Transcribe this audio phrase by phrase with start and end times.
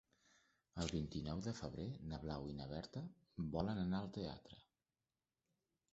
[0.83, 3.03] El vint-i-nou de febrer na Blau i na Berta
[3.57, 4.59] volen anar al teatre.